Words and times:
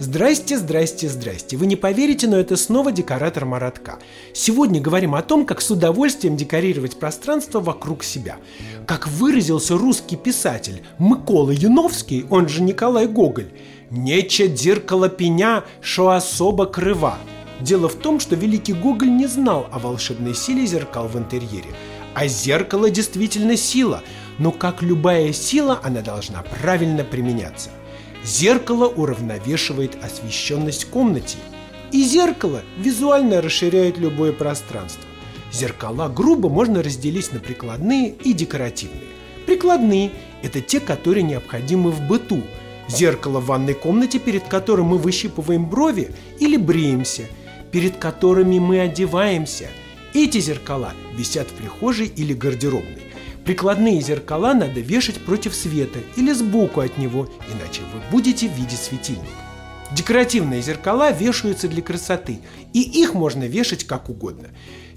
Здрасте, 0.00 0.56
здрасте, 0.56 1.10
здрасте. 1.10 1.58
Вы 1.58 1.66
не 1.66 1.76
поверите, 1.76 2.26
но 2.26 2.38
это 2.38 2.56
снова 2.56 2.90
декоратор 2.90 3.44
Маратка. 3.44 3.98
Сегодня 4.32 4.80
говорим 4.80 5.14
о 5.14 5.20
том, 5.20 5.44
как 5.44 5.60
с 5.60 5.70
удовольствием 5.70 6.38
декорировать 6.38 6.98
пространство 6.98 7.60
вокруг 7.60 8.02
себя. 8.02 8.38
Как 8.86 9.06
выразился 9.06 9.76
русский 9.76 10.16
писатель 10.16 10.82
Микола 10.98 11.50
Яновский, 11.50 12.24
он 12.30 12.48
же 12.48 12.62
Николай 12.62 13.08
Гоголь, 13.08 13.50
«Нече 13.90 14.48
зеркало 14.56 15.10
пеня, 15.10 15.64
что 15.82 16.08
особо 16.08 16.64
крыва». 16.64 17.18
Дело 17.60 17.90
в 17.90 17.96
том, 17.96 18.20
что 18.20 18.36
великий 18.36 18.72
Гоголь 18.72 19.10
не 19.10 19.26
знал 19.26 19.66
о 19.70 19.78
волшебной 19.78 20.34
силе 20.34 20.64
зеркал 20.64 21.08
в 21.08 21.18
интерьере. 21.18 21.68
А 22.14 22.26
зеркало 22.26 22.88
действительно 22.88 23.54
сила, 23.54 24.02
но 24.38 24.50
как 24.50 24.80
любая 24.80 25.34
сила, 25.34 25.78
она 25.82 26.00
должна 26.00 26.42
правильно 26.42 27.04
применяться. 27.04 27.68
Зеркало 28.24 28.86
уравновешивает 28.86 29.96
освещенность 30.02 30.84
комнате. 30.86 31.38
И 31.90 32.04
зеркало 32.04 32.62
визуально 32.78 33.40
расширяет 33.40 33.98
любое 33.98 34.32
пространство. 34.32 35.02
Зеркала 35.50 36.08
грубо 36.08 36.48
можно 36.48 36.82
разделить 36.82 37.32
на 37.32 37.40
прикладные 37.40 38.10
и 38.10 38.32
декоративные. 38.32 39.02
Прикладные– 39.46 40.12
это 40.42 40.60
те, 40.60 40.78
которые 40.78 41.24
необходимы 41.24 41.90
в 41.90 42.02
быту. 42.02 42.42
Зеркало 42.88 43.40
в 43.40 43.46
ванной 43.46 43.74
комнате, 43.74 44.18
перед 44.18 44.44
которым 44.44 44.86
мы 44.86 44.98
выщипываем 44.98 45.68
брови 45.68 46.14
или 46.38 46.56
бреемся, 46.56 47.24
перед 47.72 47.96
которыми 47.96 48.58
мы 48.58 48.80
одеваемся. 48.80 49.68
Эти 50.12 50.38
зеркала 50.38 50.92
висят 51.14 51.48
в 51.48 51.54
прихожей 51.54 52.06
или 52.14 52.34
гардеробной. 52.34 53.09
Прикладные 53.44 54.00
зеркала 54.00 54.54
надо 54.54 54.80
вешать 54.80 55.24
против 55.24 55.54
света 55.54 55.98
или 56.16 56.32
сбоку 56.32 56.80
от 56.80 56.98
него, 56.98 57.28
иначе 57.52 57.82
вы 57.92 58.00
будете 58.10 58.46
видеть 58.46 58.78
светильник. 58.78 59.24
Декоративные 59.92 60.62
зеркала 60.62 61.10
вешаются 61.10 61.66
для 61.66 61.82
красоты, 61.82 62.38
и 62.72 62.80
их 62.80 63.14
можно 63.14 63.44
вешать 63.44 63.84
как 63.84 64.08
угодно. 64.08 64.48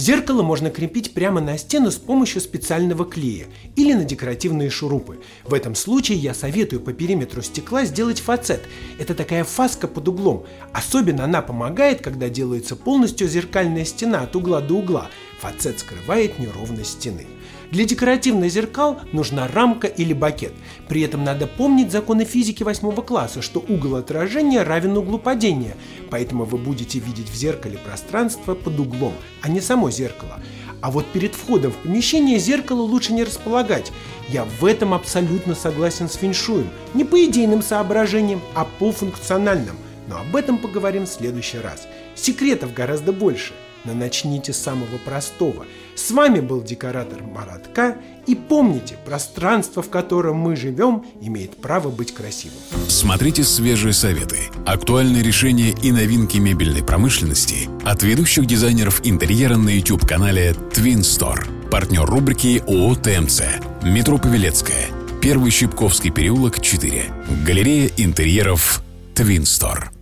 Зеркало 0.00 0.42
можно 0.42 0.70
крепить 0.70 1.12
прямо 1.12 1.42
на 1.42 1.58
стену 1.58 1.90
с 1.90 1.96
помощью 1.96 2.40
специального 2.40 3.04
клея 3.04 3.48
или 3.76 3.92
на 3.92 4.04
декоративные 4.04 4.70
шурупы. 4.70 5.20
В 5.44 5.52
этом 5.52 5.74
случае 5.74 6.16
я 6.16 6.32
советую 6.32 6.80
по 6.80 6.94
периметру 6.94 7.42
стекла 7.42 7.84
сделать 7.84 8.18
фацет. 8.18 8.62
Это 8.98 9.14
такая 9.14 9.44
фаска 9.44 9.86
под 9.88 10.08
углом. 10.08 10.46
Особенно 10.72 11.24
она 11.24 11.42
помогает, 11.42 12.00
когда 12.00 12.30
делается 12.30 12.76
полностью 12.76 13.28
зеркальная 13.28 13.84
стена 13.84 14.22
от 14.22 14.34
угла 14.34 14.62
до 14.62 14.76
угла. 14.76 15.10
Фацет 15.38 15.80
скрывает 15.80 16.38
неровность 16.38 16.92
стены. 16.92 17.26
Для 17.70 17.84
декоративных 17.84 18.50
зеркал 18.50 19.00
нужна 19.12 19.46
рамка 19.46 19.86
или 19.86 20.12
бакет. 20.12 20.52
При 20.88 21.02
этом 21.02 21.22
надо 21.22 21.46
помнить 21.46 21.92
законы 21.92 22.24
физики 22.24 22.64
8 22.64 22.92
класса, 23.02 23.42
что 23.42 23.64
угол 23.68 23.94
отражения 23.94 24.64
равен 24.64 24.96
углу 24.96 25.18
падения, 25.18 25.76
поэтому 26.10 26.44
вы 26.44 26.58
будете 26.58 26.98
видеть 26.98 27.30
в 27.30 27.34
зеркале 27.34 27.78
пространство 27.78 28.56
под 28.56 28.78
углом, 28.80 29.12
а 29.42 29.48
не 29.48 29.60
само 29.60 29.89
зеркало. 29.90 30.40
А 30.80 30.90
вот 30.90 31.06
перед 31.06 31.34
входом 31.34 31.72
в 31.72 31.76
помещение 31.76 32.38
зеркало 32.38 32.82
лучше 32.82 33.12
не 33.12 33.24
располагать. 33.24 33.92
Я 34.28 34.44
в 34.44 34.64
этом 34.64 34.94
абсолютно 34.94 35.54
согласен 35.54 36.08
с 36.08 36.14
феншуем. 36.14 36.70
Не 36.94 37.04
по 37.04 37.22
идейным 37.24 37.62
соображениям, 37.62 38.40
а 38.54 38.64
по 38.64 38.92
функциональным. 38.92 39.76
Но 40.08 40.18
об 40.18 40.34
этом 40.34 40.58
поговорим 40.58 41.04
в 41.04 41.10
следующий 41.10 41.58
раз. 41.58 41.86
Секретов 42.14 42.72
гораздо 42.74 43.12
больше– 43.12 43.52
но 43.84 43.94
начните 43.94 44.52
с 44.52 44.58
самого 44.58 44.98
простого. 45.04 45.66
С 45.94 46.10
вами 46.10 46.40
был 46.40 46.62
декоратор 46.62 47.22
Маратка, 47.22 47.96
и 48.26 48.34
помните, 48.34 48.96
пространство, 49.04 49.82
в 49.82 49.90
котором 49.90 50.36
мы 50.36 50.56
живем, 50.56 51.04
имеет 51.20 51.56
право 51.60 51.88
быть 51.90 52.14
красивым. 52.14 52.58
Смотрите 52.88 53.44
свежие 53.44 53.92
советы, 53.92 54.38
актуальные 54.66 55.22
решения 55.22 55.70
и 55.82 55.92
новинки 55.92 56.38
мебельной 56.38 56.82
промышленности 56.82 57.68
от 57.84 58.02
ведущих 58.02 58.46
дизайнеров 58.46 59.00
интерьера 59.04 59.56
на 59.56 59.70
YouTube-канале 59.70 60.52
Twin 60.72 61.00
Store. 61.00 61.68
Партнер 61.70 62.04
рубрики 62.04 62.62
ООО 62.66 62.96
ТМЦ. 62.96 63.42
Метро 63.82 64.18
Павелецкая. 64.18 64.88
Первый 65.20 65.50
Щипковский 65.50 66.10
переулок, 66.10 66.60
4. 66.60 67.04
Галерея 67.44 67.90
интерьеров 67.96 68.82
Twin 69.14 69.42
Store. 69.42 69.99